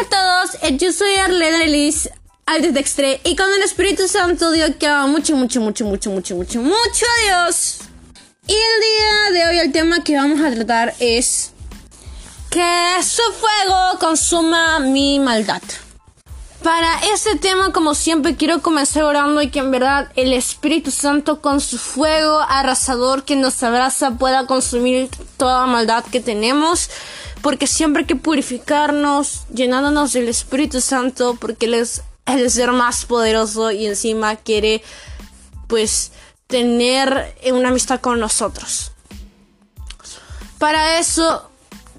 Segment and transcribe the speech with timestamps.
[0.00, 2.08] a todos, eh, yo soy Arlene Liz
[2.46, 7.06] Altextre y con el Espíritu Santo Dios que mucho, mucho, mucho, mucho, mucho, mucho, mucho
[7.06, 7.78] a Dios.
[8.46, 11.52] Y el día de hoy el tema que vamos a tratar es
[12.50, 15.62] que su fuego consuma mi maldad.
[16.62, 21.42] Para este tema, como siempre, quiero comenzar orando y que en verdad el Espíritu Santo
[21.42, 26.90] con su fuego arrasador que nos abraza pueda consumir toda maldad que tenemos
[27.42, 33.06] porque siempre hay que purificarnos, llenándonos del Espíritu Santo, porque Él es el ser más
[33.06, 34.82] poderoso y encima quiere,
[35.66, 36.12] pues,
[36.46, 38.92] tener una amistad con nosotros.
[40.58, 41.49] Para eso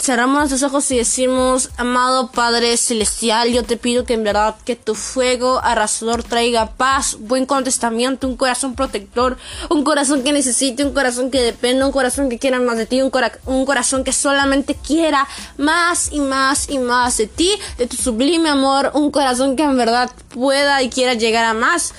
[0.02, 4.76] cerramos los ojos y decimos, amado Padre Celestial, yo te pido que en verdad que
[4.76, 9.38] tu fuego arrasador traiga paz, buen contestamiento, un corazón protector,
[9.70, 13.04] un corazón que necesite, un corazón que dependa, un corazón que quiera más de ti,
[13.04, 13.12] un,
[13.46, 15.28] un corazón que solamente quiera
[15.58, 19.78] más y más y más de ti, de tu sublime amor, un corazón que en
[19.78, 21.94] verdad pueda y quiera llegar a más.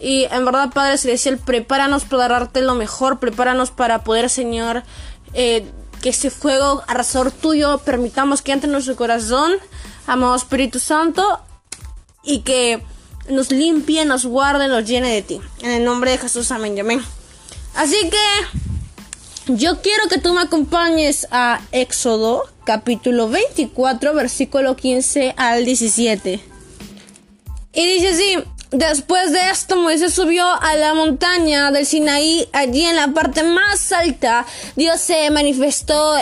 [0.00, 4.84] Y en verdad, Padre Celestial, prepáranos para darte lo mejor, prepáranos para poder, Señor,
[5.34, 5.64] eh,
[6.02, 9.52] que ese fuego arrasador tuyo permitamos que entre en nuestro corazón,
[10.06, 11.40] amado Espíritu Santo,
[12.22, 12.82] y que
[13.30, 15.40] nos limpie, nos guarde, nos llene de ti.
[15.62, 17.00] En el nombre de Jesús, amén amén.
[17.74, 25.64] Así que yo quiero que tú me acompañes a Éxodo, capítulo 24, versículo 15 al
[25.64, 26.40] 17.
[27.74, 32.48] Y dice así, Después de esto, Moisés subió a la montaña del Sinaí.
[32.54, 36.16] Allí en la parte más alta, Dios se manifestó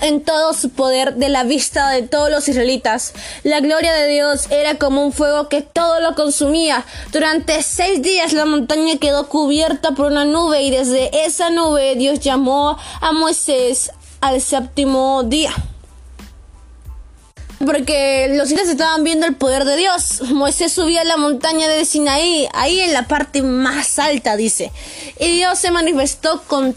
[0.00, 3.12] en todo su poder de la vista de todos los israelitas.
[3.44, 6.84] La gloria de Dios era como un fuego que todo lo consumía.
[7.12, 12.18] Durante seis días la montaña quedó cubierta por una nube y desde esa nube Dios
[12.18, 15.52] llamó a Moisés al séptimo día
[17.64, 20.22] porque los israelitas estaban viendo el poder de Dios.
[20.30, 24.72] Moisés subía a la montaña de Sinaí, ahí en la parte más alta, dice.
[25.18, 26.74] Y Dios se manifestó con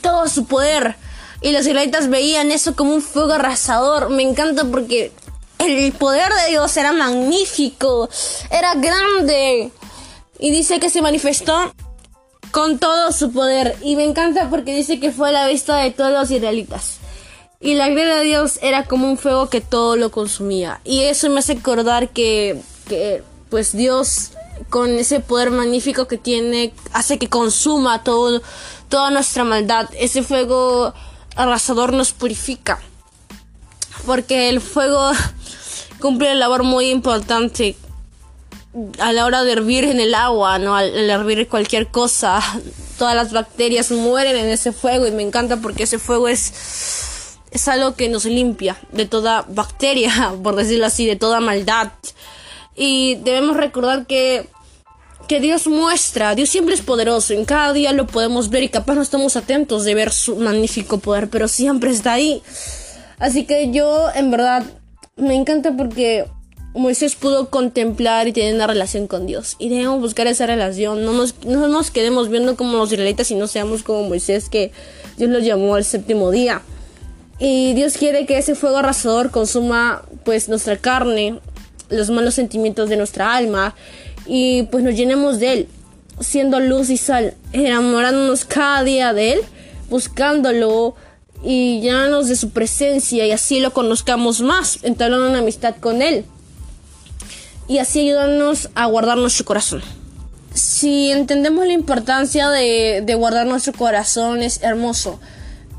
[0.00, 0.96] todo su poder.
[1.40, 4.10] Y los israelitas veían eso como un fuego arrasador.
[4.10, 5.12] Me encanta porque
[5.58, 8.08] el poder de Dios era magnífico,
[8.50, 9.70] era grande.
[10.38, 11.72] Y dice que se manifestó
[12.50, 13.76] con todo su poder.
[13.82, 16.98] Y me encanta porque dice que fue a la vista de todos los israelitas.
[17.60, 20.80] Y la gloria de Dios era como un fuego que todo lo consumía.
[20.84, 24.30] Y eso me hace acordar que, que pues Dios
[24.70, 28.42] con ese poder magnífico que tiene hace que consuma todo,
[28.88, 29.88] toda nuestra maldad.
[29.98, 30.94] Ese fuego
[31.34, 32.78] arrasador nos purifica.
[34.06, 35.10] Porque el fuego
[36.00, 37.74] cumple una labor muy importante
[39.00, 40.76] a la hora de hervir en el agua, ¿no?
[40.76, 42.40] Al, al hervir cualquier cosa,
[42.98, 47.17] todas las bacterias mueren en ese fuego y me encanta porque ese fuego es
[47.50, 51.92] es algo que nos limpia de toda bacteria, por decirlo así, de toda maldad.
[52.76, 54.46] Y debemos recordar que,
[55.26, 58.94] que Dios muestra, Dios siempre es poderoso, en cada día lo podemos ver y capaz
[58.94, 62.42] no estamos atentos de ver su magnífico poder, pero siempre está ahí.
[63.18, 64.64] Así que yo en verdad
[65.16, 66.26] me encanta porque
[66.74, 69.56] Moisés pudo contemplar y tener una relación con Dios.
[69.58, 71.04] Y debemos buscar esa relación.
[71.04, 74.70] No nos, no nos quedemos viendo como los israelitas y no seamos como Moisés que
[75.16, 76.62] Dios lo llamó al séptimo día.
[77.38, 81.38] Y Dios quiere que ese fuego arrasador consuma pues nuestra carne,
[81.88, 83.74] los malos sentimientos de nuestra alma
[84.26, 85.68] y pues nos llenemos de Él,
[86.20, 89.40] siendo luz y sal, enamorándonos cada día de Él,
[89.88, 90.96] buscándolo
[91.44, 96.24] y llenarnos de su presencia y así lo conozcamos más, entablando una amistad con Él
[97.68, 99.82] y así ayudarnos a guardar nuestro corazón.
[100.54, 105.20] Si entendemos la importancia de, de guardar nuestro corazón es hermoso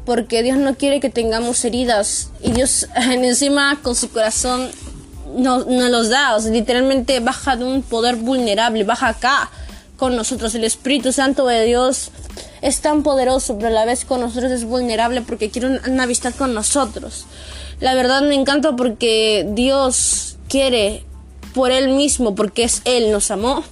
[0.09, 4.67] porque Dios no quiere que tengamos heridas y Dios encima con su corazón
[5.37, 9.51] nos, los da, o sea, literalmente baja de un poder vulnerable, baja acá
[9.97, 10.55] con nosotros.
[10.55, 12.09] El Espíritu Santo de Dios
[12.63, 16.33] es tan poderoso, pero a la vez con nosotros es vulnerable porque quiere una amistad
[16.33, 17.25] con nosotros.
[17.79, 21.03] La verdad me encanta porque Dios quiere
[21.53, 23.63] por Él mismo, porque es Él, nos amó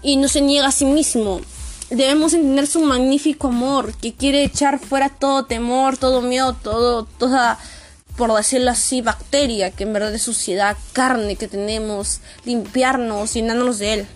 [0.00, 1.40] y no se niega a sí mismo
[1.90, 7.58] debemos entender su magnífico amor que quiere echar fuera todo temor, todo miedo, todo, toda,
[8.16, 13.92] por decirlo así, bacteria que en verdad es suciedad, carne que tenemos, limpiarnos, llenándonos de
[13.94, 14.06] Él.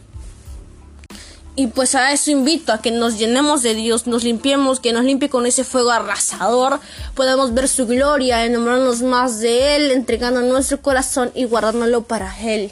[1.56, 5.04] Y pues a eso invito, a que nos llenemos de Dios, nos limpiemos, que nos
[5.04, 6.80] limpie con ese fuego arrasador,
[7.14, 12.70] podamos ver su gloria, enamorarnos más de Él, entregando nuestro corazón y guardárnoslo para Él.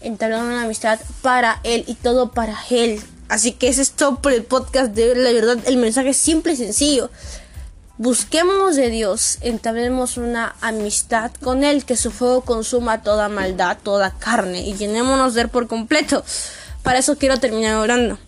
[0.00, 3.00] Entablando una amistad para Él y todo para Él.
[3.32, 6.52] Así que eso es todo por el podcast de La verdad, el mensaje es simple
[6.52, 7.08] y sencillo.
[7.96, 14.10] Busquemos de Dios, entablemos una amistad con Él, que su fuego consuma toda maldad, toda
[14.10, 16.22] carne, y llenémonos de Él por completo.
[16.82, 18.18] Para eso quiero terminar orando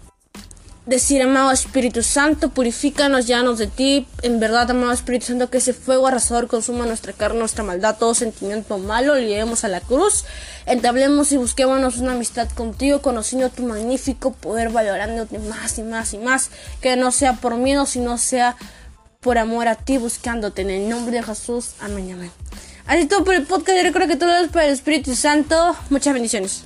[0.86, 4.06] decir, amado Espíritu Santo, purifícanos, llanos de ti.
[4.22, 8.14] En verdad, amado Espíritu Santo, que ese fuego arrasador consuma nuestra carne, nuestra maldad, todo
[8.14, 10.24] sentimiento malo, lo llevemos a la cruz.
[10.66, 16.18] Entablemos y busquémonos una amistad contigo, conociendo tu magnífico poder, valorándote más y más y
[16.18, 16.50] más.
[16.80, 18.56] Que no sea por miedo, sino sea
[19.20, 20.62] por amor a ti, buscándote.
[20.62, 21.70] En el nombre de Jesús.
[21.80, 22.30] Amén, amén.
[22.86, 23.78] Así todo por el podcast.
[23.82, 25.74] Yo que todo es para el Espíritu Santo.
[25.88, 26.64] Muchas bendiciones.